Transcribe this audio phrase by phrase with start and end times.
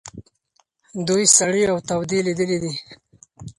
[1.07, 2.73] دوی سړې او تودې لیدلي دي.